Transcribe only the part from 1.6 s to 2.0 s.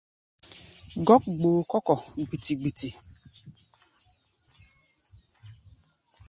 kɔ́ kɔ̧